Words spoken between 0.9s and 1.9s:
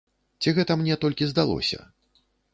толькі здалося?